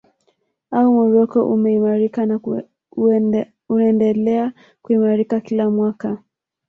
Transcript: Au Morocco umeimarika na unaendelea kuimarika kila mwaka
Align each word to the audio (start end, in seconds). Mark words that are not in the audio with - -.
Au 0.71 0.91
Morocco 0.93 1.45
umeimarika 1.53 2.25
na 2.25 2.39
unaendelea 3.69 4.53
kuimarika 4.81 5.39
kila 5.39 5.69
mwaka 5.69 6.23